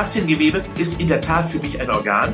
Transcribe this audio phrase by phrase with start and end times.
[0.00, 2.32] Fasziengewebe ist in der Tat für mich ein Organ.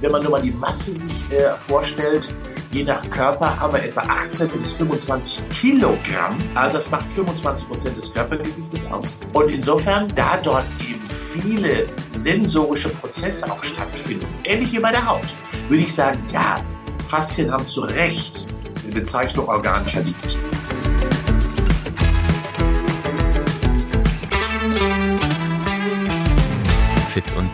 [0.00, 2.32] Wenn man nur mal die Masse sich äh, vorstellt,
[2.70, 6.38] je nach Körper haben wir etwa 18 bis 25 Kilogramm.
[6.54, 9.18] Also das macht 25 Prozent des Körpergewichtes aus.
[9.32, 15.34] Und insofern, da dort eben viele sensorische Prozesse auch stattfinden, ähnlich wie bei der Haut,
[15.68, 16.64] würde ich sagen, ja,
[17.04, 18.46] Faszien haben zu Recht
[18.86, 20.38] die Bezeichnung Organ verdient.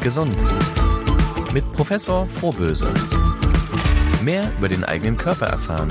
[0.07, 0.37] Gesund.
[1.53, 2.87] Mit Professor Frohböse.
[4.23, 5.89] Mehr über den eigenen Körper erfahren.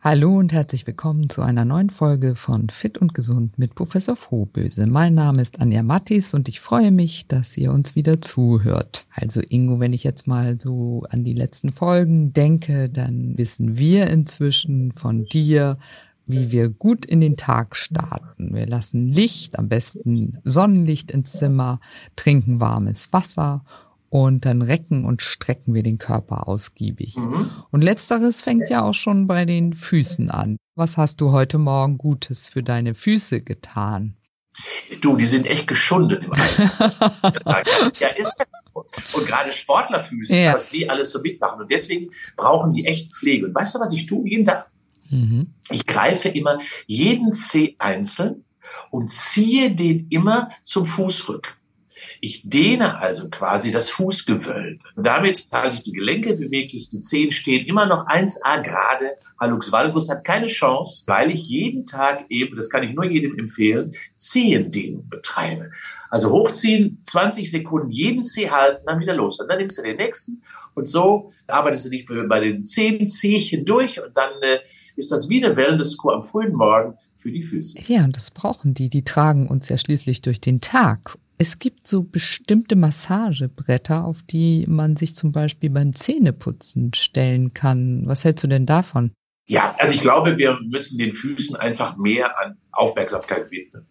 [0.00, 4.86] Hallo und herzlich willkommen zu einer neuen Folge von Fit und Gesund mit Professor Frohböse.
[4.86, 9.06] Mein Name ist Anja Mattis und ich freue mich, dass ihr uns wieder zuhört.
[9.10, 14.08] Also Ingo, wenn ich jetzt mal so an die letzten Folgen denke, dann wissen wir
[14.08, 15.78] inzwischen von dir,
[16.28, 18.54] wie wir gut in den Tag starten.
[18.54, 21.80] Wir lassen Licht, am besten Sonnenlicht ins Zimmer,
[22.16, 23.64] trinken warmes Wasser
[24.10, 27.16] und dann recken und strecken wir den Körper ausgiebig.
[27.16, 27.50] Mhm.
[27.70, 30.56] Und letzteres fängt ja auch schon bei den Füßen an.
[30.74, 34.16] Was hast du heute Morgen Gutes für deine Füße getan?
[35.00, 37.92] Du, die sind echt geschunden im Alter.
[38.00, 38.32] ja, ist
[39.12, 40.54] und gerade Sportlerfüße, ja.
[40.54, 41.60] was die alles so mitmachen.
[41.60, 43.46] Und deswegen brauchen die echt Pflege.
[43.46, 44.70] Und weißt du, was ich tue jeden Tag?
[45.10, 45.54] Mhm.
[45.70, 48.44] Ich greife immer jeden Zeh einzeln
[48.90, 51.52] und ziehe den immer zum Fußrücken.
[52.20, 54.82] Ich dehne also quasi das Fußgewölbe.
[54.96, 59.12] damit halte ich die Gelenke beweglich, die Zehen stehen immer noch 1a gerade.
[59.38, 63.38] Hallux valgus hat keine Chance, weil ich jeden Tag eben, das kann ich nur jedem
[63.38, 65.70] empfehlen, Zehendehnung betreibe.
[66.10, 69.38] Also hochziehen, 20 Sekunden jeden Zeh halten, dann wieder los.
[69.38, 70.42] Und dann nimmst du den nächsten
[70.78, 74.58] und so arbeitest du dich bei den zehn Zehchen durch und dann äh,
[74.96, 77.80] ist das wie eine Wellnesskur am frühen Morgen für die Füße.
[77.86, 78.88] Ja, und das brauchen die.
[78.88, 81.16] Die tragen uns ja schließlich durch den Tag.
[81.38, 88.02] Es gibt so bestimmte Massagebretter, auf die man sich zum Beispiel beim Zähneputzen stellen kann.
[88.06, 89.12] Was hältst du denn davon?
[89.46, 93.86] Ja, also ich glaube, wir müssen den Füßen einfach mehr an Aufmerksamkeit widmen.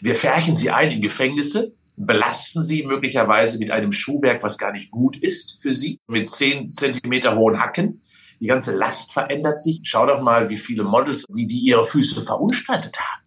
[0.00, 4.90] Wir färchen sie ein in Gefängnisse, belasten sie möglicherweise mit einem Schuhwerk, was gar nicht
[4.90, 8.00] gut ist für sie, mit zehn Zentimeter hohen Hacken.
[8.40, 9.80] Die ganze Last verändert sich.
[9.82, 13.26] Schau doch mal, wie viele Models, wie die ihre Füße verunstaltet haben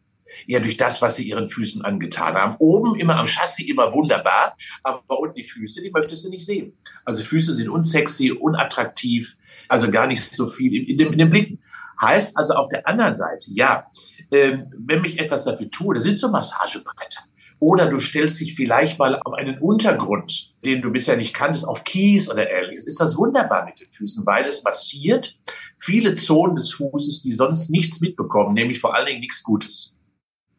[0.50, 2.56] eher durch das, was sie ihren Füßen angetan haben.
[2.58, 6.74] Oben immer am Chassis immer wunderbar, aber unten die Füße, die möchtest du nicht sehen.
[7.06, 9.38] Also Füße sind unsexy, unattraktiv,
[9.68, 11.62] also gar nicht so viel in, dem, in den Blicken.
[12.02, 13.85] Heißt also auf der anderen Seite, ja,
[14.31, 17.28] ähm, wenn ich etwas dafür tue, das sind so Massagebretter.
[17.59, 21.84] Oder du stellst dich vielleicht mal auf einen Untergrund, den du bisher nicht kanntest, auf
[21.84, 22.88] Kies oder ähnliches.
[22.88, 25.38] Ist das wunderbar mit den Füßen, weil es massiert
[25.78, 29.96] viele Zonen des Fußes, die sonst nichts mitbekommen, nämlich vor allen Dingen nichts Gutes.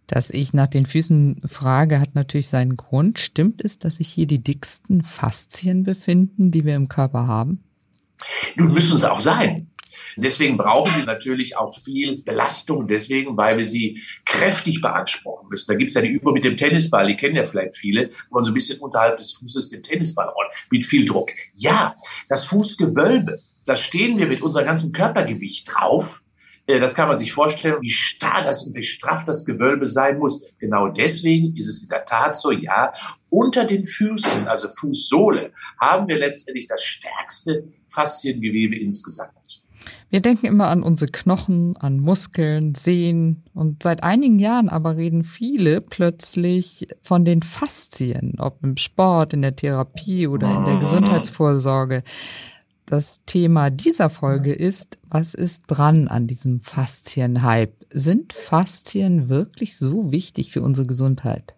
[0.06, 3.18] Dass ich nach den Füßen frage, hat natürlich seinen Grund.
[3.18, 7.62] Stimmt es, dass sich hier die dicksten Faszien befinden, die wir im Körper haben?
[8.56, 9.69] Nun müssen es auch sein.
[10.16, 15.66] Deswegen brauchen sie natürlich auch viel Belastung, deswegen, weil wir sie kräftig beanspruchen müssen.
[15.68, 18.36] Da gibt es ja die Übung mit dem Tennisball, die kennen ja vielleicht viele, wo
[18.36, 21.30] man so ein bisschen unterhalb des Fußes den Tennisball rollt, mit viel Druck.
[21.54, 21.94] Ja,
[22.28, 26.22] das Fußgewölbe, da stehen wir mit unserem ganzen Körpergewicht drauf
[26.70, 30.18] äh, das kann man sich vorstellen, wie starr das und wie straff das Gewölbe sein
[30.18, 30.44] muss.
[30.58, 32.92] Genau deswegen ist es in der Tat so, ja,
[33.28, 39.59] unter den Füßen, also Fußsohle, haben wir letztendlich das stärkste Fasziengewebe insgesamt.
[40.10, 45.24] Wir denken immer an unsere Knochen, an Muskeln, Sehnen und seit einigen Jahren aber reden
[45.24, 50.80] viele plötzlich von den Faszien, ob im Sport, in der Therapie oder in der.
[50.80, 52.02] Gesundheitsvorsorge.
[52.86, 57.86] Das Thema dieser Folge ist, was ist dran an diesem Faszienhype?
[57.92, 61.54] Sind Faszien wirklich so wichtig für unsere Gesundheit?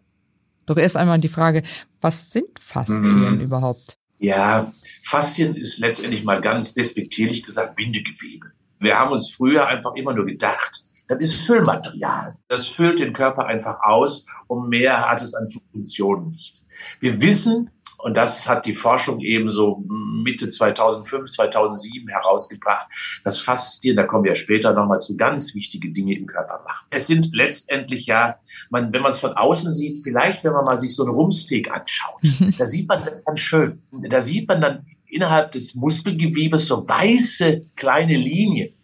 [0.66, 1.62] Doch erst einmal die Frage,
[2.00, 3.40] was sind Faszien mhm.
[3.40, 3.96] überhaupt?
[4.22, 4.72] Ja,
[5.02, 8.52] Faszien ist letztendlich mal ganz despektierlich gesagt Bindegewebe.
[8.78, 12.36] Wir haben uns früher einfach immer nur gedacht, das ist Füllmaterial.
[12.46, 16.62] Das füllt den Körper einfach aus und mehr hat es an Funktionen nicht.
[17.00, 17.70] Wir wissen,
[18.02, 22.88] und das hat die Forschung eben so Mitte 2005, 2007 herausgebracht,
[23.22, 26.86] dass Faszien, da kommen wir später nochmal zu, ganz wichtige Dinge im Körper machen.
[26.90, 28.36] Es sind letztendlich ja,
[28.70, 31.70] man, wenn man es von außen sieht, vielleicht wenn man mal sich so eine Rumsteak
[31.70, 32.52] anschaut, mhm.
[32.58, 33.82] da sieht man das ganz schön.
[33.92, 38.74] Da sieht man dann innerhalb des Muskelgewebes so weiße kleine Linien.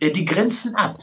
[0.00, 0.98] Äh, die grenzen ab.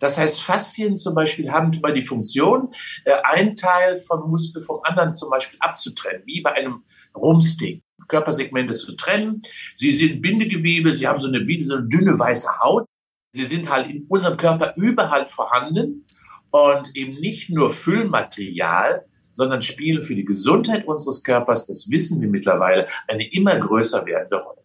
[0.00, 2.72] Das heißt, Faszien zum Beispiel haben immer die Funktion,
[3.04, 6.82] äh, ein Teil vom Muskel vom anderen zum Beispiel abzutrennen, wie bei einem
[7.14, 7.82] Rumstick.
[8.08, 9.40] Körpersegmente zu trennen.
[9.74, 12.84] Sie sind Bindegewebe, sie haben so eine, wie so eine dünne weiße Haut.
[13.32, 16.04] Sie sind halt in unserem Körper überall vorhanden
[16.50, 22.28] und eben nicht nur Füllmaterial, sondern spielen für die Gesundheit unseres Körpers, das wissen wir
[22.28, 24.58] mittlerweile, eine immer größer werdende Rolle.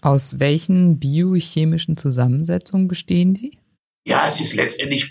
[0.00, 3.58] Aus welchen biochemischen Zusammensetzungen bestehen die?
[4.08, 5.10] Ja, es ist letztendlich,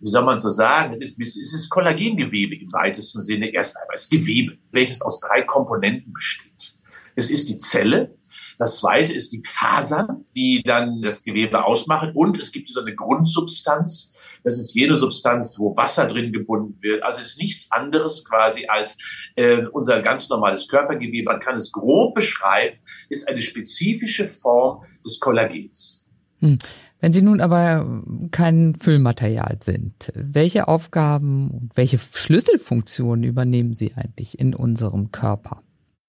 [0.00, 3.94] wie soll man so sagen, es ist, es ist Kollagengewebe im weitesten Sinne erst einmal.
[3.94, 6.76] Es ist Gewebe, welches aus drei Komponenten besteht.
[7.16, 8.16] Es ist die Zelle,
[8.58, 12.12] das zweite ist die Fasern, die dann das Gewebe ausmachen.
[12.14, 14.14] Und es gibt so eine Grundsubstanz.
[14.44, 17.02] Das ist jene Substanz, wo Wasser drin gebunden wird.
[17.02, 18.96] Also es ist nichts anderes quasi als
[19.34, 21.30] äh, unser ganz normales Körpergewebe.
[21.30, 22.78] Man kann es grob beschreiben,
[23.08, 26.06] ist eine spezifische Form des Kollagens.
[26.40, 26.58] Hm.
[27.06, 34.40] Wenn Sie nun aber kein Füllmaterial sind, welche Aufgaben und welche Schlüsselfunktionen übernehmen Sie eigentlich
[34.40, 35.62] in unserem Körper?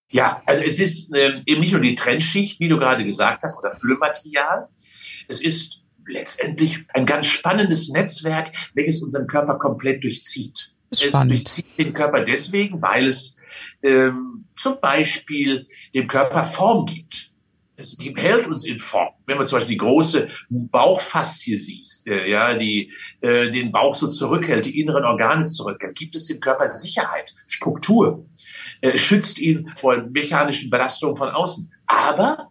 [0.10, 3.60] Ja, also es ist ähm, eben nicht nur die Trennschicht, wie du gerade gesagt hast,
[3.60, 4.70] oder Füllmaterial.
[5.28, 10.74] Es ist letztendlich ein ganz spannendes Netzwerk, welches unseren Körper komplett durchzieht.
[10.92, 11.34] Spannend.
[11.34, 13.38] Es durchzieht den Körper deswegen, weil es
[13.84, 17.07] ähm, zum Beispiel dem Körper Form gibt.
[17.80, 19.14] Es hält uns in Form.
[19.28, 22.92] Wenn man zum Beispiel die große Bauchfaszie sieht, äh, ja, die
[23.22, 28.26] äh, den Bauch so zurückhält, die inneren Organe zurückhält, gibt es dem Körper Sicherheit, Struktur.
[28.82, 31.72] Äh, schützt ihn vor mechanischen Belastungen von außen.
[31.86, 32.50] Aber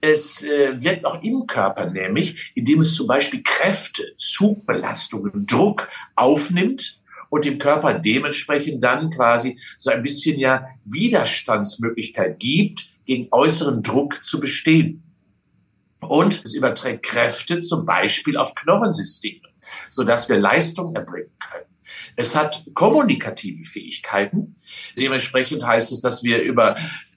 [0.00, 7.00] es äh, wirkt auch im Körper, nämlich indem es zum Beispiel Kräfte, Zugbelastungen, Druck aufnimmt
[7.30, 14.24] und dem Körper dementsprechend dann quasi so ein bisschen ja Widerstandsmöglichkeit gibt, gegen äußeren Druck
[14.24, 15.02] zu bestehen.
[16.00, 19.48] Und es überträgt Kräfte zum Beispiel auf Knochensysteme,
[19.88, 21.66] sodass wir Leistung erbringen können.
[22.16, 24.56] Es hat kommunikative Fähigkeiten.
[24.96, 26.76] Dementsprechend heißt es, dass wir über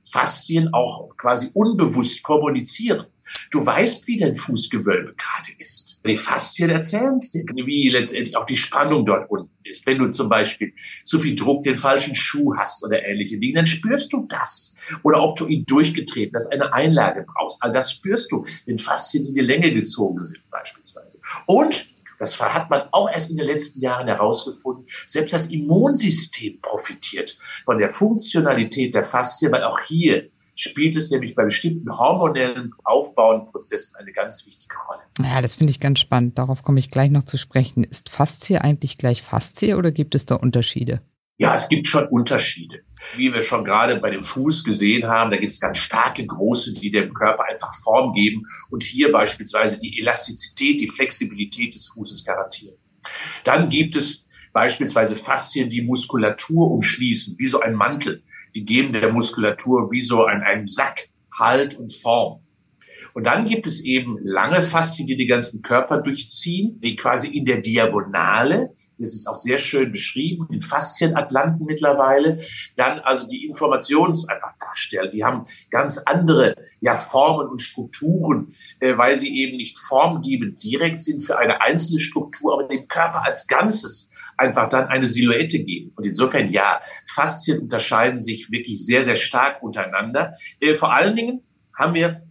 [0.10, 3.08] Faszien auch quasi unbewusst kommunizieren.
[3.52, 6.00] Du weißt, wie dein Fußgewölbe gerade ist.
[6.06, 9.86] Die Faszien erzählen es dir, wie letztendlich auch die Spannung dort unten ist.
[9.86, 10.74] Wenn du zum Beispiel
[11.04, 14.76] zu viel Druck, den falschen Schuh hast oder ähnliche Dinge, dann spürst du das.
[15.04, 17.64] Oder ob du ihn durchgetreten hast, eine Einlage brauchst.
[17.64, 21.20] All das spürst du, wenn Faszien in die Länge gezogen sind beispielsweise.
[21.46, 21.90] Und
[22.20, 24.86] das hat man auch erst in den letzten Jahren herausgefunden.
[25.06, 31.36] Selbst das Immunsystem profitiert von der Funktionalität der Faszien, weil auch hier spielt es nämlich
[31.36, 35.02] bei bestimmten hormonellen aufbauenden Prozessen eine ganz wichtige Rolle.
[35.22, 36.38] Ja, das finde ich ganz spannend.
[36.38, 37.84] Darauf komme ich gleich noch zu sprechen.
[37.84, 41.02] Ist Faszie eigentlich gleich Faszie oder gibt es da Unterschiede?
[41.38, 42.84] Ja, es gibt schon Unterschiede.
[43.18, 46.74] Wie wir schon gerade bei dem Fuß gesehen haben, da gibt es ganz starke große,
[46.74, 52.24] die dem Körper einfach Form geben und hier beispielsweise die Elastizität, die Flexibilität des Fußes
[52.24, 52.78] garantieren.
[53.44, 58.24] Dann gibt es beispielsweise Faszien, die Muskulatur umschließen, wie so ein Mantel.
[58.56, 62.40] Die geben der Muskulatur wie so ein, einen Sack Halt und Form.
[63.14, 67.46] Und dann gibt es eben lange Faszien, die den ganzen Körper durchziehen, die quasi in
[67.46, 72.38] der Diagonale das ist auch sehr schön beschrieben, in Faszienatlanten mittlerweile,
[72.76, 75.12] dann also die Informationen einfach darstellen.
[75.14, 81.02] Die haben ganz andere ja, Formen und Strukturen, äh, weil sie eben nicht formgebend direkt
[81.02, 85.92] sind für eine einzelne Struktur, aber dem Körper als Ganzes einfach dann eine Silhouette geben.
[85.96, 90.36] Und insofern ja, Faszien unterscheiden sich wirklich sehr, sehr stark untereinander.
[90.60, 91.42] Äh, vor allen Dingen
[91.78, 92.22] haben wir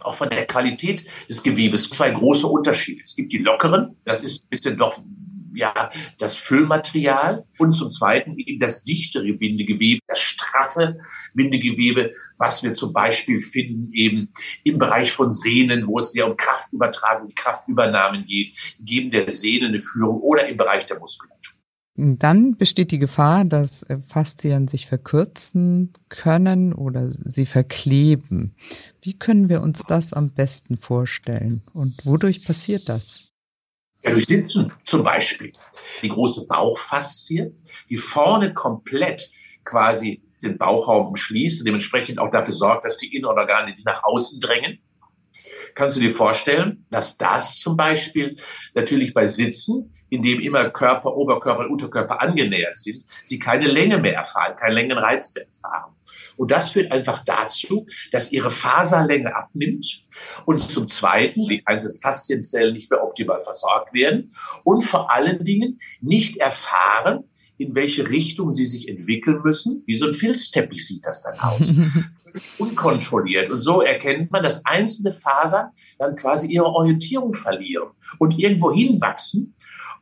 [0.00, 3.02] auch von der Qualität des Gewebes zwei große Unterschiede.
[3.04, 5.02] Es gibt die lockeren, das ist ein bisschen doch
[5.54, 10.98] ja, das Füllmaterial und zum Zweiten eben das dichtere Bindegewebe, das straffe
[11.34, 14.32] Bindegewebe, was wir zum Beispiel finden eben
[14.64, 19.78] im Bereich von Sehnen, wo es sehr um Kraftübertragung, Kraftübernahmen geht, geben der Sehnen eine
[19.78, 21.34] Führung oder im Bereich der Muskulatur.
[21.96, 28.56] Dann besteht die Gefahr, dass Faszien sich verkürzen können oder sie verkleben.
[29.00, 33.33] Wie können wir uns das am besten vorstellen und wodurch passiert das?
[34.04, 35.52] Ja, durch Sitzen zum Beispiel.
[36.02, 37.54] Die große Bauchfaszie,
[37.88, 39.30] die vorne komplett
[39.64, 44.40] quasi den Bauchraum umschließt und dementsprechend auch dafür sorgt, dass die Innenorgane, die nach außen
[44.40, 44.78] drängen,
[45.74, 48.36] kannst du dir vorstellen, dass das zum Beispiel
[48.74, 53.98] natürlich bei Sitzen, in dem immer Körper, Oberkörper und Unterkörper angenähert sind, sie keine Länge
[53.98, 55.94] mehr erfahren, keinen Längenreiz mehr erfahren.
[56.36, 60.04] Und das führt einfach dazu, dass ihre Faserlänge abnimmt
[60.44, 64.30] und zum Zweiten die einzelnen Faszienzellen nicht mehr optimal versorgt werden
[64.62, 67.24] und vor allen Dingen nicht erfahren,
[67.56, 69.84] in welche Richtung sie sich entwickeln müssen.
[69.86, 71.74] Wie so ein Filzteppich sieht das dann aus.
[72.58, 73.50] Unkontrolliert.
[73.50, 79.54] Und so erkennt man, dass einzelne Fasern dann quasi ihre Orientierung verlieren und irgendwo hinwachsen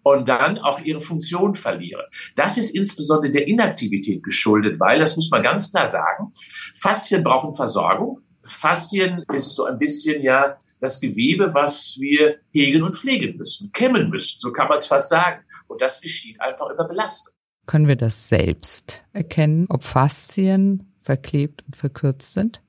[0.02, 2.04] und dann auch ihre Funktion verlieren.
[2.36, 6.30] Das ist insbesondere der Inaktivität geschuldet, weil, das muss man ganz klar sagen,
[6.74, 8.20] Faszien brauchen Versorgung.
[8.44, 14.10] Faszien ist so ein bisschen ja das Gewebe, was wir hegen und pflegen müssen, kämmen
[14.10, 15.44] müssen, so kann man es fast sagen.
[15.68, 17.32] Und das geschieht einfach über Belastung.
[17.66, 22.62] Können wir das selbst erkennen, ob Faszien verklebt und verkürzt sind?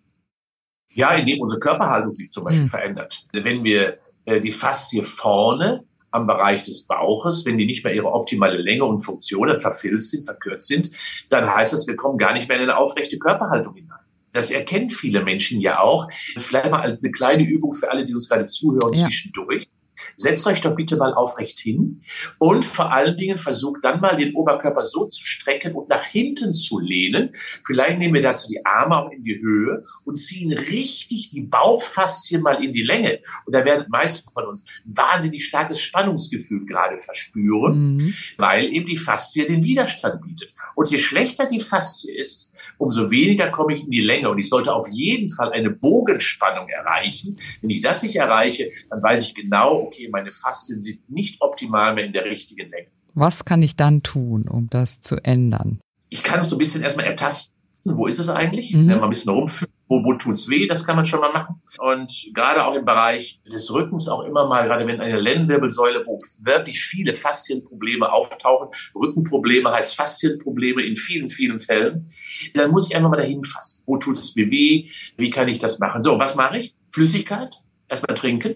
[0.90, 2.70] Ja, indem unsere Körperhaltung sich zum Beispiel hm.
[2.70, 3.26] verändert.
[3.32, 8.12] Wenn wir äh, die Faszie vorne am Bereich des Bauches, wenn die nicht mehr ihre
[8.12, 10.92] optimale Länge und Funktion verfilzt sind, verkürzt sind,
[11.30, 13.98] dann heißt das, wir kommen gar nicht mehr in eine aufrechte Körperhaltung hinein.
[14.32, 16.08] Das erkennen viele Menschen ja auch.
[16.38, 19.06] Vielleicht mal eine kleine Übung für alle, die uns gerade zuhören ja.
[19.06, 19.68] zwischendurch.
[20.16, 22.02] Setzt euch doch bitte mal aufrecht hin
[22.40, 26.54] und vor allen Dingen versucht dann mal den Oberkörper so zu strecken und nach hinten
[26.54, 27.32] zu lehnen.
[27.66, 32.42] Vielleicht nehmen wir dazu die Arme auch in die Höhe und ziehen richtig die Bauchfaszien
[32.42, 33.20] mal in die Länge.
[33.46, 38.14] Und da werden meisten von uns ein wahnsinnig starkes Spannungsgefühl gerade verspüren, mhm.
[38.38, 40.54] weil eben die Faszie den Widerstand bietet.
[40.76, 44.30] Und je schlechter die Faszie ist, umso weniger komme ich in die Länge.
[44.30, 47.38] Und ich sollte auf jeden Fall eine Bogenspannung erreichen.
[47.62, 51.94] Wenn ich das nicht erreiche, dann weiß ich genau, okay, meine Faszien sind nicht optimal
[51.94, 52.88] mehr in der richtigen Länge.
[53.14, 55.80] Was kann ich dann tun, um das zu ändern?
[56.10, 57.54] Ich kann es so ein bisschen erstmal ertasten.
[57.86, 58.74] Wo ist es eigentlich?
[58.74, 58.88] Mhm.
[58.88, 61.62] Wenn man ein bisschen rumfühlt, wo, wo tut's weh, das kann man schon mal machen.
[61.78, 66.18] Und gerade auch im Bereich des Rückens auch immer mal, gerade wenn eine Lendenwirbelsäule, wo
[66.44, 72.12] wirklich viele Faszienprobleme auftauchen, Rückenprobleme heißt Faszienprobleme in vielen, vielen Fällen,
[72.54, 73.84] dann muss ich einfach mal dahin fassen.
[73.86, 74.90] Wo tut es mir weh?
[75.18, 76.02] Wie kann ich das machen?
[76.02, 76.76] So, was mache ich?
[76.90, 78.56] Flüssigkeit, erstmal trinken,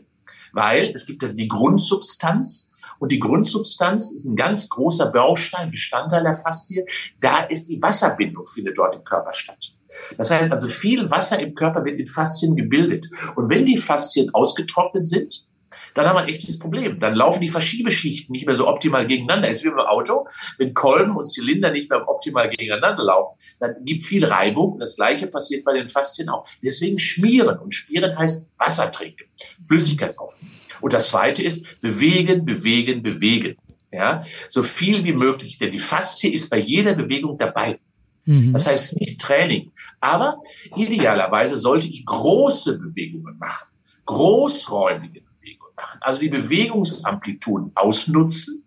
[0.53, 6.24] weil es gibt das die Grundsubstanz und die Grundsubstanz ist ein ganz großer Baustein, Bestandteil
[6.24, 6.86] der Faszie.
[7.19, 9.76] Da ist die Wasserbindung, findet dort im Körper statt.
[10.17, 13.08] Das heißt also, viel Wasser im Körper wird in Faszien gebildet.
[13.36, 15.48] Und wenn die Faszien ausgetrocknet sind,
[15.94, 17.00] dann haben wir ein echtes Problem.
[17.00, 19.50] Dann laufen die Verschiebeschichten nicht mehr so optimal gegeneinander.
[19.50, 20.27] Es ist wie beim Auto.
[20.60, 24.77] Wenn Kolben und Zylinder nicht mehr optimal gegeneinander laufen, dann gibt viel Reibung.
[24.79, 26.48] Das Gleiche passiert bei den Faszien auch.
[26.62, 27.58] Deswegen schmieren.
[27.58, 29.25] Und schmieren heißt Wasser trinken,
[29.65, 30.51] Flüssigkeit aufnehmen.
[30.82, 33.58] Und das zweite ist bewegen, bewegen, bewegen.
[33.91, 37.79] Ja, so viel wie möglich, denn die Faszie ist bei jeder Bewegung dabei.
[38.27, 38.53] Mhm.
[38.53, 39.72] Das heißt nicht Training.
[40.00, 40.41] Aber
[40.75, 43.69] idealerweise sollte ich große Bewegungen machen,
[44.05, 48.65] großräumige Bewegungen machen, also die Bewegungsamplituden ausnutzen,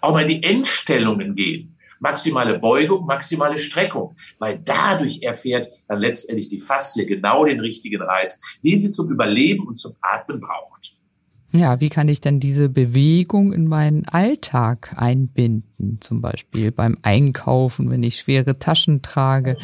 [0.00, 1.76] auch mal in die Endstellungen gehen.
[2.00, 8.40] Maximale Beugung, maximale Streckung, weil dadurch erfährt dann letztendlich die Faszie genau den richtigen Reiz,
[8.64, 10.96] den sie zum Überleben und zum Atmen braucht.
[11.54, 15.98] Ja, wie kann ich denn diese Bewegung in meinen Alltag einbinden?
[16.00, 19.58] Zum Beispiel beim Einkaufen, wenn ich schwere Taschen trage.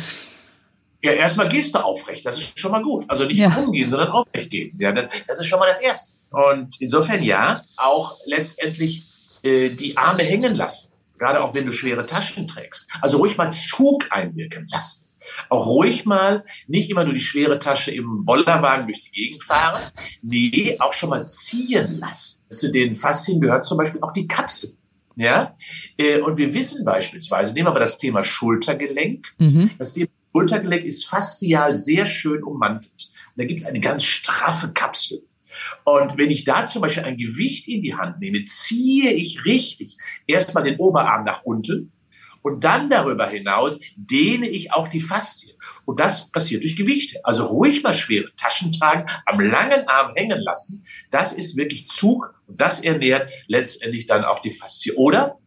[1.02, 2.26] Ja, erstmal gehst du aufrecht.
[2.26, 3.04] Das ist schon mal gut.
[3.08, 3.48] Also nicht ja.
[3.48, 4.76] rumgehen, sondern aufrecht gehen.
[4.78, 6.14] Ja, das, das ist schon mal das Erste.
[6.30, 9.04] Und insofern ja, auch letztendlich
[9.42, 10.92] äh, die Arme hängen lassen.
[11.16, 12.88] Gerade auch wenn du schwere Taschen trägst.
[13.00, 15.07] Also ruhig mal Zug einwirken lassen.
[15.48, 19.82] Auch ruhig mal nicht immer nur die schwere Tasche im Bollerwagen durch die Gegend fahren.
[20.22, 22.44] Nee, auch schon mal ziehen lassen.
[22.50, 24.74] Zu den Faszien gehört zum Beispiel auch die Kapsel.
[25.16, 25.56] Ja,
[25.96, 29.26] äh, und wir wissen beispielsweise, nehmen wir mal das Thema Schultergelenk.
[29.38, 29.70] Mhm.
[29.76, 33.10] Das Thema Schultergelenk ist faszial sehr schön ummantelt.
[33.26, 35.24] Und da gibt es eine ganz straffe Kapsel.
[35.84, 39.96] Und wenn ich da zum Beispiel ein Gewicht in die Hand nehme, ziehe ich richtig
[40.26, 41.92] erstmal den Oberarm nach unten
[42.42, 45.56] und dann darüber hinaus dehne ich auch die Faszien.
[45.84, 47.20] Und das passiert durch Gewichte.
[47.24, 50.84] Also ruhig mal schwere Taschen tragen, am langen Arm hängen lassen.
[51.10, 54.94] Das ist wirklich Zug und das ernährt letztendlich dann auch die Faszie.
[54.94, 55.38] Oder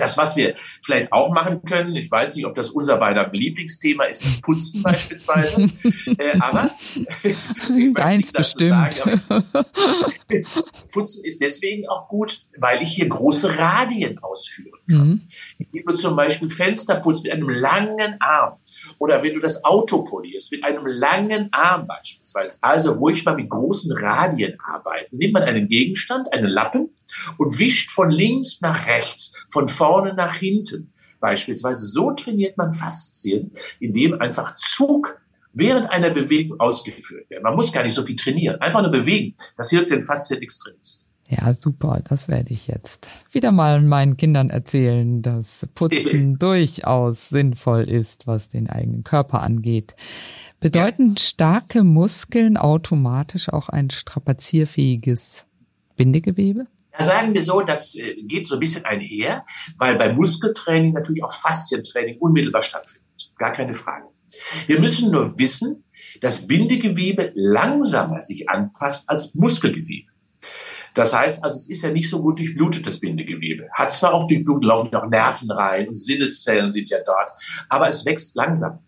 [0.00, 4.04] das, was wir vielleicht auch machen können, ich weiß nicht, ob das unser beider Lieblingsthema
[4.04, 5.62] ist, das Putzen beispielsweise,
[6.18, 6.70] äh, aber
[7.94, 8.94] deins bestimmt.
[8.94, 9.44] Sagen,
[10.92, 15.08] Putzen ist deswegen auch gut, weil ich hier große Radien ausführen kann.
[15.08, 15.20] Mhm.
[15.58, 18.58] Ich gebe zum Beispiel Fensterputz mit einem langen Arm
[18.98, 22.58] oder wenn du das Auto polierst mit einem langen Arm beispielsweise.
[22.60, 25.16] Also ruhig mal mit großen Radien arbeiten.
[25.16, 26.90] Nimmt man einen Gegenstand, einen Lappen
[27.36, 30.92] und wischt von links nach rechts, von vorne nach hinten.
[31.20, 35.20] Beispielsweise so trainiert man Faszien, indem einfach Zug
[35.52, 37.42] während einer Bewegung ausgeführt wird.
[37.42, 39.34] Man muss gar nicht so viel trainieren, einfach nur bewegen.
[39.56, 40.76] Das hilft den Faszien extrem.
[41.28, 42.00] Ja, super.
[42.08, 48.48] Das werde ich jetzt wieder mal meinen Kindern erzählen, dass Putzen durchaus sinnvoll ist, was
[48.48, 49.94] den eigenen Körper angeht.
[50.60, 51.18] Bedeuten ja.
[51.18, 55.44] starke Muskeln automatisch auch ein strapazierfähiges
[55.96, 56.66] Bindegewebe?
[56.98, 59.46] Da sagen wir so, das äh, geht so ein bisschen einher,
[59.78, 63.32] weil beim Muskeltraining natürlich auch Faszientraining unmittelbar stattfindet.
[63.38, 64.08] Gar keine Frage.
[64.66, 65.84] Wir müssen nur wissen,
[66.20, 70.10] dass Bindegewebe langsamer sich anpasst als Muskelgewebe.
[70.94, 73.68] Das heißt also, es ist ja nicht so gut durchblutetes Bindegewebe.
[73.72, 77.30] Hat zwar auch durchblutet, laufen auch Nerven rein und Sinneszellen sind ja dort,
[77.68, 78.80] aber es wächst langsam.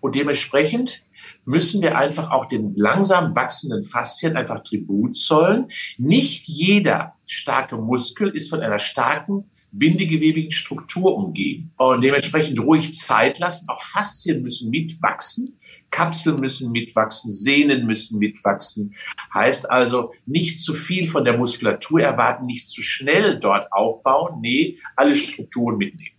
[0.00, 1.04] Und dementsprechend
[1.50, 5.66] müssen wir einfach auch den langsam wachsenden Faszien einfach Tribut zollen.
[5.98, 13.40] Nicht jeder starke Muskel ist von einer starken bindegewebigen Struktur umgeben und dementsprechend ruhig Zeit
[13.40, 13.68] lassen.
[13.68, 15.56] Auch Faszien müssen mitwachsen.
[15.90, 18.94] Kapseln müssen mitwachsen, Sehnen müssen mitwachsen.
[19.34, 24.40] Heißt also, nicht zu viel von der Muskulatur erwarten, nicht zu schnell dort aufbauen.
[24.40, 26.14] Nee, alle Strukturen mitnehmen.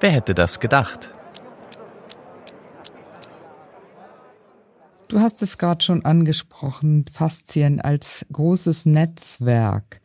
[0.00, 1.15] Wer hätte das gedacht?
[5.08, 10.00] Du hast es gerade schon angesprochen, Faszien als großes Netzwerk.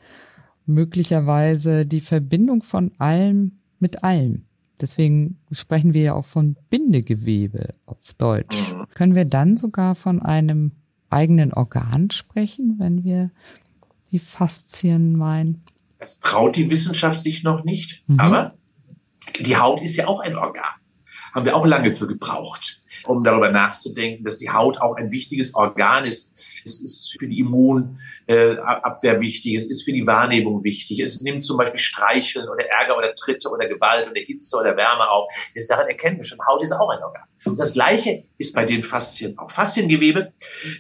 [0.68, 4.46] Möglicherweise die Verbindung von allem mit allem.
[4.80, 8.58] Deswegen sprechen wir ja auch von Bindegewebe auf Deutsch.
[8.94, 10.72] Können wir dann sogar von einem
[11.10, 13.32] eigenen Organ sprechen, wenn wir
[14.12, 15.64] die Faszien meinen?
[15.98, 18.20] Das traut die Wissenschaft sich noch nicht, mhm.
[18.20, 18.56] aber
[19.40, 20.64] die Haut ist ja auch ein Organ.
[21.34, 25.56] Haben wir auch lange für gebraucht um darüber nachzudenken, dass die Haut auch ein wichtiges
[25.56, 26.34] Organ ist.
[26.64, 31.00] Es ist für die Immunabwehr wichtig, es ist für die Wahrnehmung wichtig.
[31.00, 35.10] Es nimmt zum Beispiel Streicheln oder Ärger oder Tritte oder Gewalt oder Hitze oder Wärme
[35.10, 35.26] auf.
[35.54, 37.24] Jetzt daran erkennen wir schon, Haut ist auch ein Organ.
[37.46, 39.50] Und das Gleiche ist bei den Faszien auch.
[39.50, 40.34] Fasziengewebe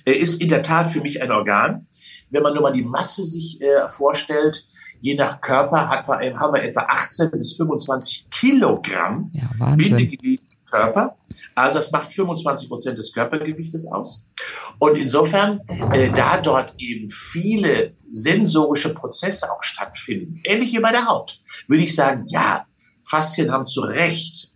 [0.06, 1.88] äh, ist in der Tat für mich ein Organ.
[2.30, 4.66] Wenn man nur mal die Masse sich äh, vorstellt,
[5.00, 11.18] je nach Körper hat wir, haben wir etwa 18 bis 25 Kilogramm ja, Bindegewebe Körper.
[11.56, 14.28] Also das macht 25 Prozent des Körpergewichtes aus.
[14.80, 15.62] Und insofern,
[15.94, 21.84] äh, da dort eben viele sensorische Prozesse auch stattfinden, ähnlich wie bei der Haut, würde
[21.84, 22.66] ich sagen, ja,
[23.04, 24.52] Faszien haben zu Recht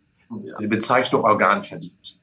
[0.58, 2.20] eine Bezeichnung Organ verdient.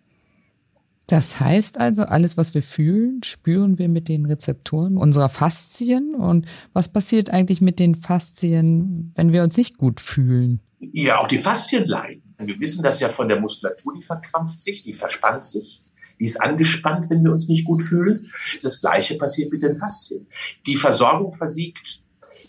[1.06, 6.14] Das heißt also, alles, was wir fühlen, spüren wir mit den Rezeptoren unserer Faszien.
[6.14, 10.60] Und was passiert eigentlich mit den Faszien, wenn wir uns nicht gut fühlen?
[10.78, 12.31] Ja, auch die Faszien leiden.
[12.46, 15.82] Wir wissen das ja von der Muskulatur, die verkrampft sich, die verspannt sich.
[16.18, 18.30] Die ist angespannt, wenn wir uns nicht gut fühlen.
[18.62, 20.26] Das Gleiche passiert mit den Faszien.
[20.66, 22.02] Die Versorgung versiegt.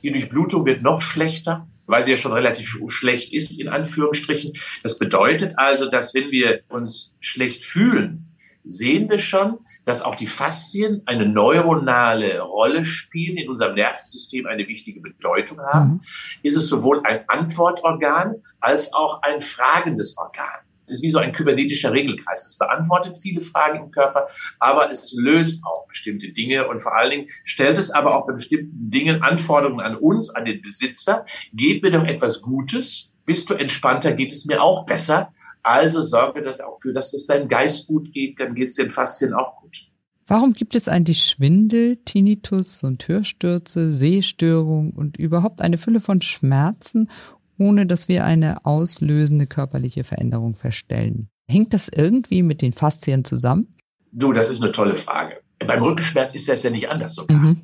[0.04, 4.54] Die Durchblutung wird noch schlechter, weil sie ja schon relativ schlecht ist, in Anführungsstrichen.
[4.84, 8.28] Das bedeutet also, dass wenn wir uns schlecht fühlen,
[8.66, 14.68] sehen wir schon, dass auch die Faszien eine neuronale Rolle spielen, in unserem Nervensystem eine
[14.68, 16.02] wichtige Bedeutung haben, mhm.
[16.42, 20.64] ist es sowohl ein Antwortorgan als auch ein fragendes Organ.
[20.86, 22.46] Das ist wie so ein kybernetischer Regelkreis.
[22.46, 24.28] Es beantwortet viele Fragen im Körper,
[24.60, 28.34] aber es löst auch bestimmte Dinge und vor allen Dingen stellt es aber auch bei
[28.34, 31.26] bestimmten Dingen Anforderungen an uns, an den Besitzer.
[31.54, 33.14] Gib mir doch etwas Gutes.
[33.26, 35.32] Bist du entspannter, geht es mir auch besser.
[35.62, 39.62] Also sorge dafür, dass es deinem Geist gut geht, dann geht es den Faszien auch
[39.62, 39.88] gut.
[40.28, 47.10] Warum gibt es eigentlich Schwindel, Tinnitus und Hörstürze, Sehstörung und überhaupt eine Fülle von Schmerzen,
[47.64, 51.30] ohne dass wir eine auslösende körperliche Veränderung feststellen?
[51.48, 53.78] Hängt das irgendwie mit den Faszien zusammen?
[54.12, 55.42] Du, das ist eine tolle Frage.
[55.60, 57.38] Beim Rückenschmerz ist das ja nicht anders sogar.
[57.38, 57.62] Mhm.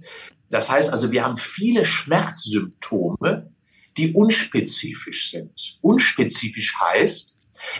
[0.50, 3.52] Das heißt also, wir haben viele Schmerzsymptome,
[3.98, 5.78] die unspezifisch sind.
[5.82, 7.38] Unspezifisch heißt,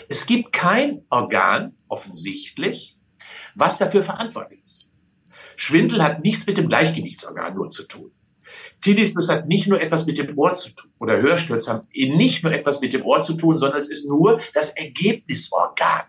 [0.10, 2.98] es gibt kein Organ, offensichtlich,
[3.56, 4.92] was dafür verantwortlich ist.
[5.56, 8.12] Schwindel hat nichts mit dem Gleichgewichtsorgan nur zu tun.
[8.82, 12.54] Tinnitus hat nicht nur etwas mit dem Ohr zu tun oder Hörstürze haben nicht nur
[12.54, 16.04] etwas mit dem Ohr zu tun, sondern es ist nur das Ergebnisorgan,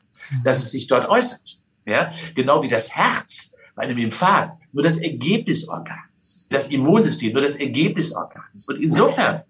[0.44, 1.61] dass es sich dort äußert.
[1.87, 2.12] Ja?
[2.35, 6.46] Genau wie das Herz bei einem Infarkt nur das Ergebnisorgan ist.
[6.50, 8.68] Das Immunsystem nur das Ergebnisorgan ist.
[8.68, 9.42] Und insofern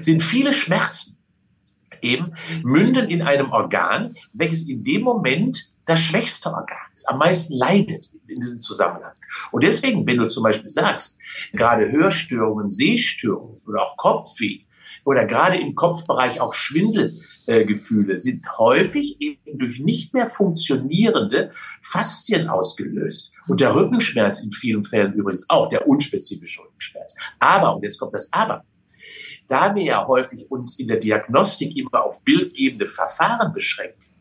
[0.00, 1.16] sind viele Schmerzen
[2.02, 7.54] eben münden in einem Organ, welches in dem Moment das schwächste Organ ist, am meisten
[7.54, 9.12] leidet in diesem Zusammenhang.
[9.50, 11.18] Und deswegen, wenn du zum Beispiel sagst,
[11.52, 14.64] gerade Hörstörungen, Sehstörungen oder auch Kopfweh
[15.04, 22.48] oder gerade im Kopfbereich auch Schwindelgefühle äh, sind häufig eben durch nicht mehr funktionierende Faszien
[22.48, 23.32] ausgelöst.
[23.48, 27.16] Und der Rückenschmerz in vielen Fällen übrigens auch, der unspezifische Rückenschmerz.
[27.38, 28.64] Aber, und jetzt kommt das Aber,
[29.48, 34.11] da wir ja häufig uns in der Diagnostik immer auf bildgebende Verfahren beschränken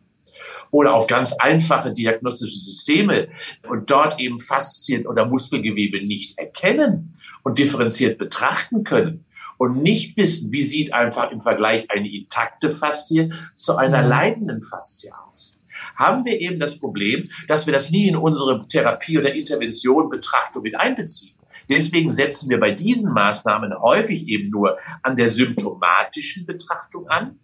[0.71, 3.27] oder auf ganz einfache diagnostische Systeme
[3.69, 9.25] und dort eben Faszien oder Muskelgewebe nicht erkennen und differenziert betrachten können
[9.57, 15.11] und nicht wissen, wie sieht einfach im Vergleich eine intakte Faszie zu einer leidenden Faszie
[15.31, 15.61] aus
[15.95, 20.63] haben wir eben das Problem, dass wir das nie in unsere Therapie oder Intervention Betrachtung
[20.63, 21.35] mit einbeziehen.
[21.69, 27.39] Deswegen setzen wir bei diesen Maßnahmen häufig eben nur an der symptomatischen Betrachtung an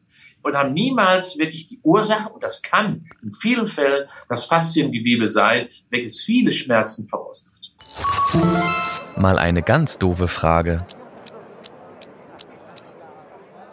[0.47, 5.67] und haben niemals wirklich die Ursache, und das kann in vielen Fällen das Fasziengewebe sein,
[5.89, 7.73] welches viele Schmerzen verursacht.
[9.15, 10.85] Mal eine ganz doofe Frage.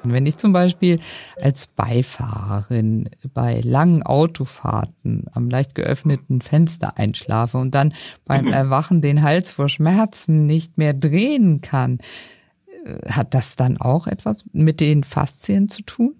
[0.07, 1.01] Wenn ich zum Beispiel
[1.41, 7.95] als Beifahrerin bei langen Autofahrten am leicht geöffneten Fenster einschlafe und dann
[8.27, 8.47] beim.
[8.53, 11.99] Erwachen den Hals vor Schmerzen nicht mehr drehen kann,
[12.85, 16.15] Äh, hat das dann auch etwas mit den Faszien zu tun?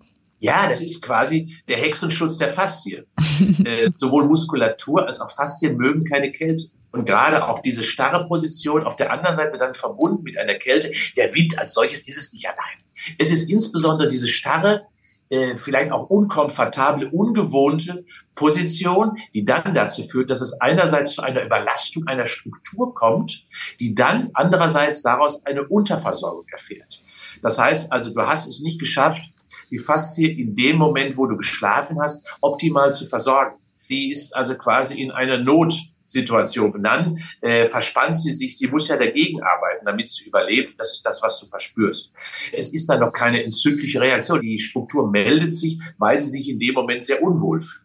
[0.45, 3.07] Ja, das ist quasi der Hexenschutz der Faszien.
[3.65, 6.65] äh, sowohl Muskulatur als auch Faszien mögen keine Kälte.
[6.93, 10.93] Und gerade auch diese starre Position auf der anderen Seite dann verbunden mit einer Kälte.
[11.17, 12.79] Der Wind als solches ist es nicht allein.
[13.19, 14.83] Es ist insbesondere diese starre,
[15.31, 18.05] äh, vielleicht auch unkomfortable, ungewohnte
[18.35, 23.47] Position, die dann dazu führt, dass es einerseits zu einer Überlastung einer Struktur kommt,
[23.81, 27.03] die dann andererseits daraus eine Unterversorgung erfährt.
[27.41, 29.25] Das heißt also, du hast es nicht geschafft,
[29.71, 33.57] die Faszie in dem Moment, wo du geschlafen hast, optimal zu versorgen.
[33.91, 36.73] Die ist also quasi in einer Notsituation.
[36.73, 40.79] Und dann äh, verspannt sie sich, sie muss ja dagegen arbeiten, damit sie überlebt.
[40.79, 42.13] Das ist das, was du verspürst.
[42.53, 44.41] Es ist dann noch keine entzündliche Reaktion.
[44.41, 47.85] Die Struktur meldet sich, weil sie sich in dem Moment sehr unwohl fühlt.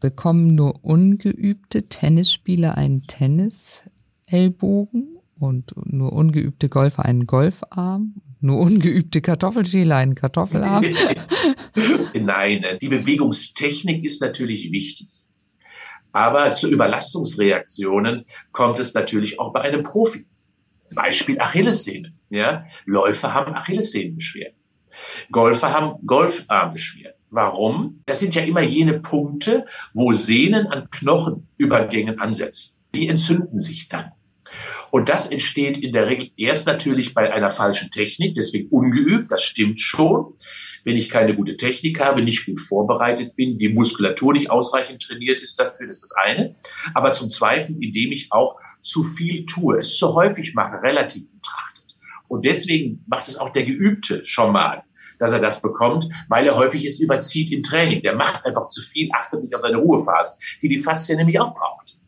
[0.00, 8.14] Bekommen nur ungeübte Tennisspieler einen Tennisellbogen und nur ungeübte Golfer einen Golfarm?
[8.40, 10.84] Nur ungeübte Kartoffelschäler einen Kartoffelarm?
[12.14, 15.08] Nein, die Bewegungstechnik ist natürlich wichtig.
[16.12, 20.26] Aber zu Überlastungsreaktionen kommt es natürlich auch bei einem Profi.
[20.94, 22.12] Beispiel Achillessehne.
[22.30, 22.64] Ja?
[22.86, 24.56] Läufer haben Achillessehnenbeschwerden.
[25.30, 27.18] Golfer haben Golfarmbeschwerden.
[27.30, 28.02] Warum?
[28.06, 32.78] Das sind ja immer jene Punkte, wo Sehnen an Knochenübergängen ansetzen.
[32.94, 34.12] Die entzünden sich dann.
[34.90, 39.42] Und das entsteht in der Regel erst natürlich bei einer falschen Technik, deswegen ungeübt, das
[39.42, 40.34] stimmt schon.
[40.84, 45.40] Wenn ich keine gute Technik habe, nicht gut vorbereitet bin, die Muskulatur nicht ausreichend trainiert
[45.40, 46.56] ist dafür, das ist das eine.
[46.94, 51.96] Aber zum Zweiten, indem ich auch zu viel tue, es zu häufig mache, relativ betrachtet.
[52.28, 54.84] Und deswegen macht es auch der Geübte schon mal
[55.18, 58.02] dass er das bekommt, weil er häufig es überzieht im Training.
[58.02, 61.52] Der macht einfach zu viel, achtet nicht auf seine Ruhephase, die die Faszie nämlich auch
[61.52, 61.98] braucht.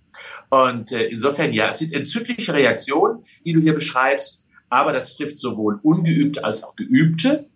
[0.50, 5.38] Und äh, insofern, ja, es sind entzündliche Reaktionen, die du hier beschreibst, aber das trifft
[5.38, 7.48] sowohl Ungeübte als auch Geübte.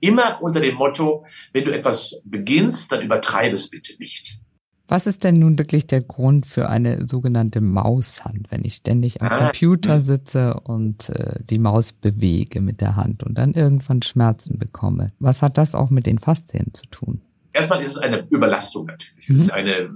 [0.00, 4.40] Immer unter dem Motto, wenn du etwas beginnst, dann übertreibe es bitte nicht.
[4.88, 9.28] Was ist denn nun wirklich der Grund für eine sogenannte Maushand, wenn ich ständig am
[9.28, 14.58] ah, Computer sitze und äh, die Maus bewege mit der Hand und dann irgendwann Schmerzen
[14.58, 15.12] bekomme?
[15.20, 17.20] Was hat das auch mit den Faszien zu tun?
[17.52, 19.28] Erstmal ist es eine Überlastung natürlich.
[19.28, 19.34] Mhm.
[19.34, 19.90] Es ist eine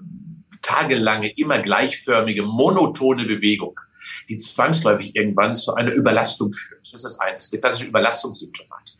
[0.64, 3.78] tagelange, immer gleichförmige, monotone Bewegung,
[4.28, 6.88] die zwangsläufig irgendwann zu einer Überlastung führt.
[6.92, 8.96] Das ist eines, die klassische Überlastungssymptomatik.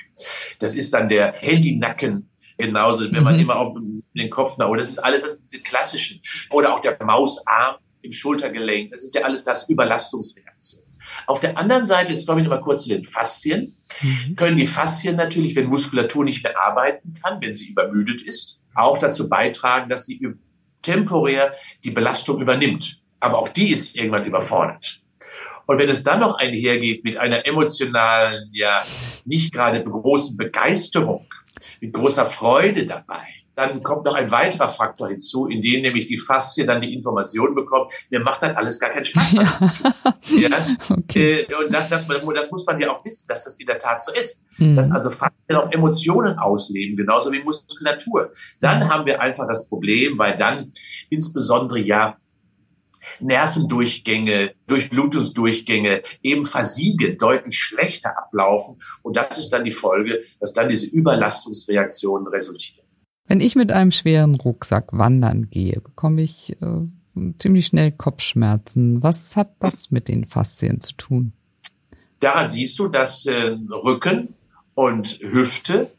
[0.61, 3.41] Das ist dann der Handynacken, genauso, wenn man mhm.
[3.41, 3.77] immer auf
[4.15, 8.91] den Kopf nach, das ist alles das diese klassischen, oder auch der Mausarm im Schultergelenk,
[8.91, 10.85] das ist ja alles das Überlastungsreaktion.
[11.27, 13.77] Auf der anderen Seite ist, glaube ich, noch mal kurz zu den Faszien.
[14.01, 14.37] Mhm.
[14.37, 18.99] Können die Faszien natürlich, wenn Muskulatur nicht mehr arbeiten kann, wenn sie übermüdet ist, auch
[18.99, 20.15] dazu beitragen, dass sie
[20.85, 23.01] temporär die Belastung übernimmt.
[23.21, 25.01] Aber auch die ist irgendwann überfordert.
[25.67, 28.83] Und wenn es dann noch einhergeht mit einer emotionalen, ja,
[29.25, 31.27] nicht gerade großen Begeisterung,
[31.81, 36.19] mit großer Freude dabei, dann kommt noch ein weiterer Faktor hinzu, in dem nämlich die
[36.19, 39.33] Faszie dann die Information bekommt, mir macht das alles gar keinen Spaß.
[39.33, 39.43] Ja.
[40.49, 40.49] ja?
[40.91, 41.47] Okay.
[41.49, 44.03] Äh, und das, das, das, muss man ja auch wissen, dass das in der Tat
[44.03, 44.45] so ist.
[44.59, 44.77] Mhm.
[44.77, 48.31] Dass also Faszien auch Emotionen ausleben, genauso wie Muskulatur.
[48.61, 50.71] Dann haben wir einfach das Problem, weil dann
[51.11, 52.17] insbesondere ja
[53.21, 58.81] Nervendurchgänge, Durchblutungsdurchgänge eben versiegen, deutlich schlechter ablaufen.
[59.03, 62.84] Und das ist dann die Folge, dass dann diese Überlastungsreaktionen resultieren.
[63.27, 69.03] Wenn ich mit einem schweren Rucksack wandern gehe, bekomme ich äh, ziemlich schnell Kopfschmerzen.
[69.03, 71.33] Was hat das mit den Faszien zu tun?
[72.21, 74.35] Daran siehst du, dass äh, Rücken
[74.75, 75.91] und Hüfte,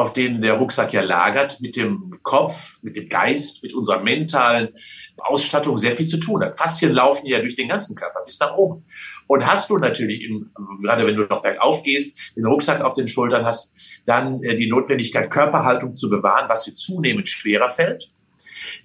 [0.00, 4.70] auf denen der Rucksack ja lagert, mit dem Kopf, mit dem Geist, mit unserer mentalen
[5.18, 6.56] Ausstattung sehr viel zu tun hat.
[6.56, 8.84] Faszien laufen ja durch den ganzen Körper bis nach oben.
[9.26, 10.50] Und hast du natürlich, im,
[10.82, 14.68] gerade wenn du noch bergauf gehst, den Rucksack auf den Schultern hast, dann äh, die
[14.68, 18.10] Notwendigkeit, Körperhaltung zu bewahren, was dir zunehmend schwerer fällt.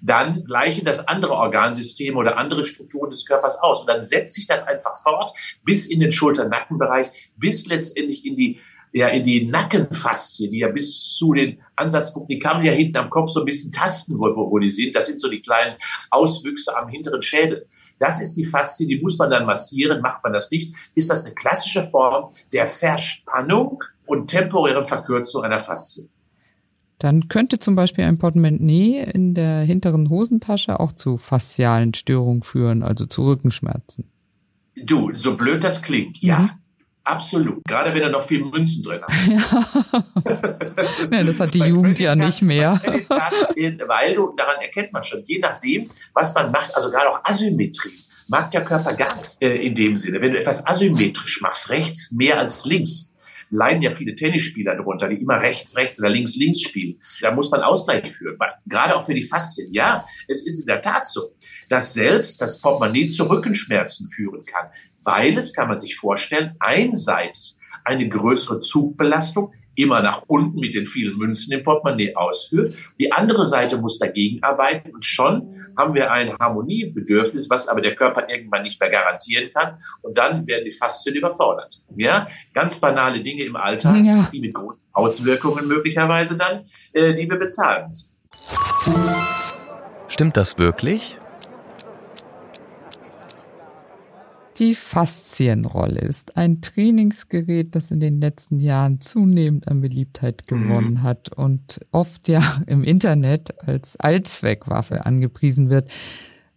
[0.00, 3.80] Dann gleichen das andere Organsysteme oder andere Strukturen des Körpers aus.
[3.80, 5.32] Und dann setzt sich das einfach fort
[5.64, 8.60] bis in den Schulter-Nackenbereich, bis letztendlich in die
[8.92, 12.96] ja in die Nackenfaszie, die ja bis zu den Ansatzpunkten, die kann man ja hinten
[12.96, 14.94] am Kopf so ein bisschen tasten, wo, wo die sind.
[14.94, 15.76] Das sind so die kleinen
[16.10, 17.66] Auswüchse am hinteren Schädel.
[17.98, 20.00] Das ist die Faszie, die muss man dann massieren.
[20.00, 25.60] Macht man das nicht, ist das eine klassische Form der Verspannung und temporären Verkürzung einer
[25.60, 26.08] Faszie.
[26.98, 32.82] Dann könnte zum Beispiel ein Portemonnaie in der hinteren Hosentasche auch zu faszialen Störungen führen,
[32.82, 34.10] also zu Rückenschmerzen.
[34.82, 36.38] Du, so blöd das klingt, ja.
[36.38, 36.50] Mhm.
[37.06, 37.62] Absolut.
[37.64, 39.12] Gerade wenn er noch viel Münzen drin hat.
[41.10, 41.22] Ja.
[41.22, 42.80] das hat die Jugend ja nicht mehr.
[42.82, 47.96] Weil du, daran erkennt man schon, je nachdem, was man macht, also gerade auch Asymmetrie,
[48.26, 50.20] mag der Körper gar nicht äh, in dem Sinne.
[50.20, 53.12] Wenn du etwas asymmetrisch machst, rechts mehr als links,
[53.50, 57.00] leiden ja viele Tennisspieler drunter, die immer rechts, rechts oder links, links spielen.
[57.20, 59.72] Da muss man Ausgleich führen, gerade auch für die Faszien.
[59.72, 61.30] Ja, es ist in der Tat so,
[61.68, 64.68] dass selbst das Portemonnaie zu Rückenschmerzen führen kann,
[65.02, 70.86] weil es, kann man sich vorstellen, einseitig eine größere Zugbelastung immer nach unten mit den
[70.86, 72.74] vielen Münzen im Portemonnaie ausführt.
[72.98, 77.94] Die andere Seite muss dagegen arbeiten und schon haben wir ein Harmoniebedürfnis, was aber der
[77.94, 81.76] Körper irgendwann nicht mehr garantieren kann und dann werden die Faszien überfordert.
[81.96, 84.28] Ja, ganz banale Dinge im Alltag, ja.
[84.32, 88.12] die mit großen Auswirkungen möglicherweise dann, äh, die wir bezahlen müssen.
[90.08, 91.18] Stimmt das wirklich?
[94.58, 100.62] Die Faszienrolle ist ein Trainingsgerät, das in den letzten Jahren zunehmend an Beliebtheit mhm.
[100.68, 101.02] gewonnen mhm.
[101.02, 105.90] hat und oft ja im Internet als Allzweckwaffe angepriesen wird.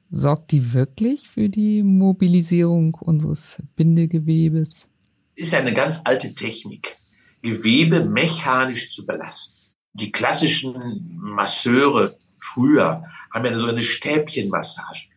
[0.09, 4.87] Sorgt die wirklich für die Mobilisierung unseres Bindegewebes?
[5.35, 6.95] Ist ja eine ganz alte Technik,
[7.41, 9.57] Gewebe mechanisch zu belasten.
[9.93, 15.08] Die klassischen Masseure früher haben ja so eine Stäbchenmassage.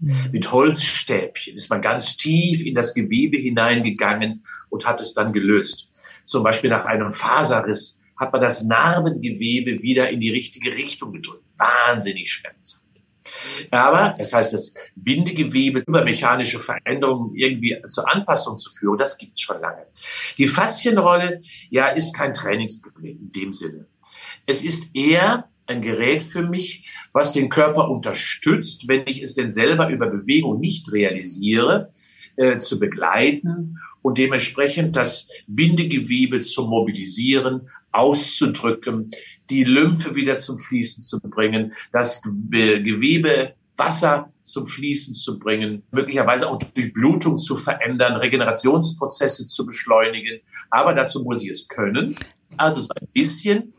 [0.00, 5.90] Mit Holzstäbchen ist man ganz tief in das Gewebe hineingegangen und hat es dann gelöst.
[6.24, 11.44] Zum Beispiel nach einem Faserriss hat man das Narbengewebe wieder in die richtige Richtung gedrückt.
[11.56, 12.84] Wahnsinnig schmerzhaft.
[13.70, 19.34] Aber das heißt, das Bindegewebe über mechanische Veränderungen irgendwie zur Anpassung zu führen, das gibt
[19.34, 19.86] es schon lange.
[20.38, 23.86] Die Faszienrolle, ja, ist kein Trainingsgerät in dem Sinne.
[24.46, 29.50] Es ist eher ein Gerät für mich, was den Körper unterstützt, wenn ich es denn
[29.50, 31.90] selber über Bewegung nicht realisiere,
[32.36, 39.08] äh, zu begleiten und dementsprechend das Bindegewebe zu mobilisieren, auszudrücken,
[39.50, 46.50] die Lymphe wieder zum Fließen zu bringen, das Gewebe Wasser zum Fließen zu bringen, möglicherweise
[46.50, 50.40] auch die Blutung zu verändern, Regenerationsprozesse zu beschleunigen.
[50.70, 52.16] Aber dazu muss ich es können.
[52.56, 53.72] Also so ein bisschen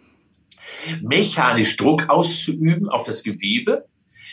[1.01, 3.85] mechanisch Druck auszuüben auf das Gewebe.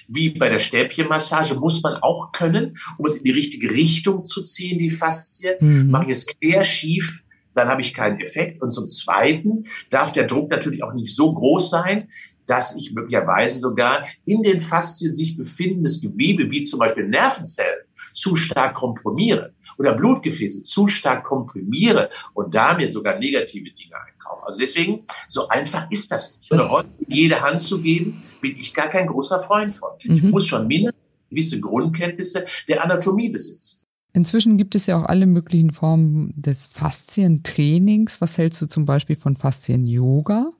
[0.08, 4.42] Wie bei der Stäbchenmassage muss man auch können, um es in die richtige Richtung zu
[4.42, 5.56] ziehen, die Faszie.
[5.60, 5.90] Mhm.
[5.90, 8.62] Mache ich es quer schief, dann habe ich keinen Effekt.
[8.62, 12.08] Und zum Zweiten darf der Druck natürlich auch nicht so groß sein,
[12.46, 17.85] dass ich möglicherweise sogar in den Faszien sich befindendes Gewebe, wie zum Beispiel Nervenzellen,
[18.16, 24.46] zu stark komprimiere oder Blutgefäße zu stark komprimiere und damit sogar negative Dinge einkaufe.
[24.46, 24.98] Also deswegen,
[25.28, 26.52] so einfach ist das nicht.
[26.52, 29.90] Eine Rolle in jede Hand zu geben, bin ich gar kein großer Freund von.
[30.04, 30.14] Mhm.
[30.14, 33.82] Ich muss schon mindestens gewisse Grundkenntnisse der Anatomie besitzen.
[34.14, 38.22] Inzwischen gibt es ja auch alle möglichen Formen des Faszientrainings.
[38.22, 40.52] Was hältst du zum Beispiel von Faszien-Yoga?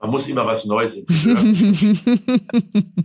[0.00, 2.00] Man muss immer was Neues entwickeln.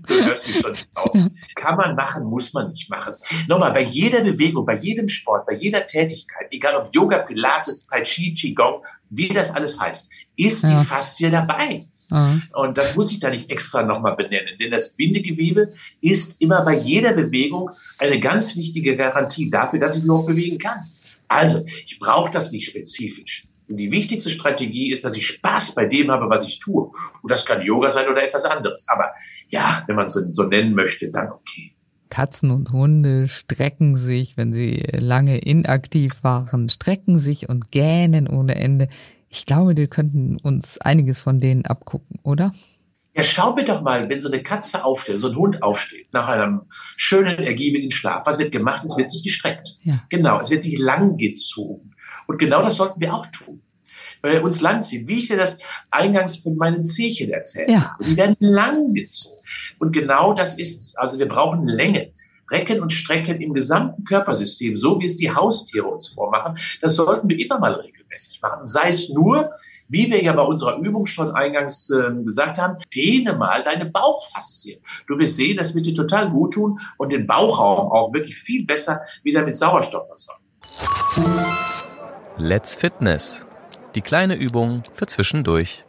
[0.08, 1.12] du hörst mich schon auf.
[1.56, 3.13] Kann man machen, muss man nicht machen.
[3.47, 8.04] Nochmal, bei jeder Bewegung, bei jedem Sport, bei jeder Tätigkeit, egal ob Yoga, Pilates, Tai
[8.04, 10.78] Chi, Qigong, wie das alles heißt, ist ja.
[10.78, 11.86] die Faszie dabei.
[12.10, 12.43] Mhm.
[12.54, 15.71] Und das muss ich da nicht extra nochmal benennen, denn das Bindegewebe
[16.02, 20.80] ist immer bei jeder Bewegung eine ganz wichtige Garantie dafür, dass ich überhaupt bewegen kann.
[21.28, 23.48] Also, ich brauche das nicht spezifisch.
[23.69, 26.91] Und die wichtigste Strategie ist, dass ich Spaß bei dem habe, was ich tue.
[27.21, 28.88] Und das kann Yoga sein oder etwas anderes.
[28.89, 29.12] Aber
[29.47, 31.75] ja, wenn man es so, so nennen möchte, dann okay.
[32.10, 38.55] Katzen und Hunde strecken sich, wenn sie lange inaktiv waren, strecken sich und gähnen ohne
[38.55, 38.89] Ende.
[39.29, 42.51] Ich glaube, wir könnten uns einiges von denen abgucken, oder?
[43.15, 46.29] Ja, schau mir doch mal, wenn so eine Katze aufsteht, so ein Hund aufsteht, nach
[46.29, 48.84] einem schönen, ergiebigen Schlaf, was wird gemacht?
[48.84, 49.77] Es wird sich gestreckt.
[49.84, 50.03] Ja.
[50.10, 51.95] Genau, es wird sich langgezogen.
[52.29, 53.63] Und genau das sollten wir auch tun.
[54.21, 55.57] Äh, uns langziehen, wie ich dir das
[55.89, 57.93] eingangs von meinen Zehchen erzählt ja.
[57.93, 58.03] habe.
[58.03, 59.39] Die werden langgezogen.
[59.79, 60.95] Und genau das ist es.
[60.95, 62.11] Also wir brauchen Länge.
[62.51, 67.29] Recken und Strecken im gesamten Körpersystem, so wie es die Haustiere uns vormachen, das sollten
[67.29, 68.65] wir immer mal regelmäßig machen.
[68.65, 69.51] Sei es nur,
[69.87, 74.81] wie wir ja bei unserer Übung schon eingangs äh, gesagt haben, dehne mal deine Bauchfaszien.
[75.07, 78.65] Du wirst sehen, das wird dir total gut tun und den Bauchraum auch wirklich viel
[78.65, 80.43] besser wieder mit Sauerstoff versorgen.
[82.41, 83.45] Let's Fitness.
[83.95, 85.84] Die kleine Übung für zwischendurch.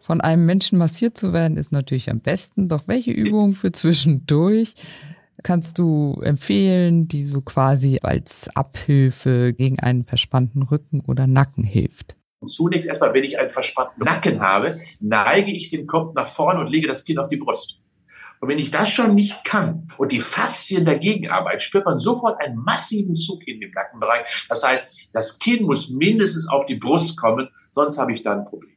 [0.00, 4.72] Von einem Menschen massiert zu werden ist natürlich am besten, doch welche Übung für zwischendurch
[5.42, 12.16] kannst du empfehlen, die so quasi als Abhilfe gegen einen verspannten Rücken oder Nacken hilft?
[12.46, 16.68] Zunächst erstmal, wenn ich einen verspannten Nacken habe, neige ich den Kopf nach vorne und
[16.68, 17.81] lege das Kinn auf die Brust.
[18.42, 22.40] Und wenn ich das schon nicht kann und die Faszien dagegen arbeiten, spürt man sofort
[22.40, 24.46] einen massiven Zug in dem Nackenbereich.
[24.48, 28.44] Das heißt, das Kinn muss mindestens auf die Brust kommen, sonst habe ich da ein
[28.44, 28.76] Problem.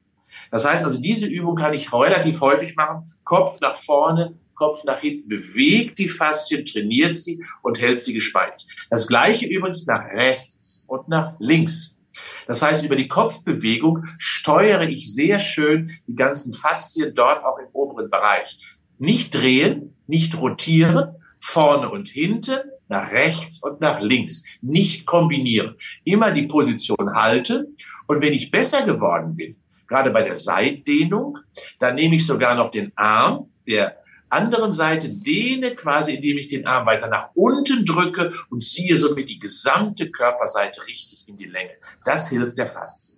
[0.51, 3.11] Das heißt also, diese Übung kann ich relativ häufig machen.
[3.23, 8.67] Kopf nach vorne, Kopf nach hinten, bewegt die Faszien, trainiert sie und hält sie gespeichert.
[8.91, 11.97] Das gleiche übrigens nach rechts und nach links.
[12.45, 17.67] Das heißt, über die Kopfbewegung steuere ich sehr schön die ganzen Faszien dort auch im
[17.73, 18.74] oberen Bereich.
[18.97, 24.43] Nicht drehen, nicht rotieren, vorne und hinten, nach rechts und nach links.
[24.61, 25.75] Nicht kombinieren.
[26.03, 27.75] Immer die Position halten.
[28.07, 29.55] Und wenn ich besser geworden bin,
[29.87, 31.39] gerade bei der Seitdehnung,
[31.79, 33.97] dann nehme ich sogar noch den Arm der
[34.29, 39.29] anderen Seite, dehne quasi, indem ich den Arm weiter nach unten drücke und ziehe somit
[39.29, 41.71] die gesamte Körperseite richtig in die Länge.
[42.03, 43.17] Das hilft der Faszie.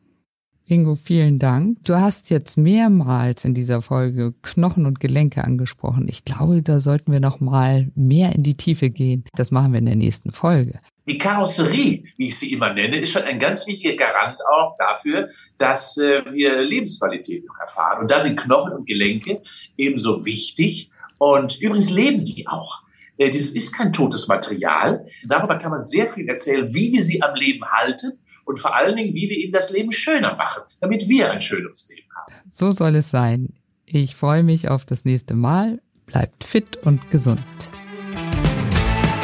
[0.70, 1.78] Ingo, vielen Dank.
[1.86, 6.08] Du hast jetzt mehrmals in dieser Folge Knochen und Gelenke angesprochen.
[6.10, 9.24] Ich glaube, da sollten wir noch mal mehr in die Tiefe gehen.
[9.34, 10.82] Das machen wir in der nächsten Folge.
[11.08, 15.30] Die Karosserie, wie ich sie immer nenne, ist schon ein ganz wichtiger Garant auch dafür,
[15.58, 18.02] dass äh, wir Lebensqualität noch erfahren.
[18.02, 19.40] Und da sind Knochen und Gelenke
[19.78, 20.90] ebenso wichtig.
[21.18, 22.84] Und übrigens leben die auch.
[23.18, 25.06] Äh, dieses ist kein totes Material.
[25.24, 28.96] Darüber kann man sehr viel erzählen, wie wir sie am Leben halten und vor allen
[28.96, 32.34] Dingen, wie wir ihnen das Leben schöner machen, damit wir ein schönes Leben haben.
[32.50, 33.54] So soll es sein.
[33.86, 35.82] Ich freue mich auf das nächste Mal.
[36.06, 37.44] Bleibt fit und gesund.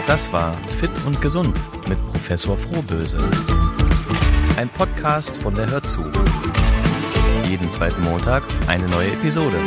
[0.06, 3.20] Das war Fit und Gesund mit Professor Frohböse.
[4.58, 6.04] Ein Podcast von der Hörzu.
[7.50, 9.58] Jeden zweiten Montag eine neue Episode.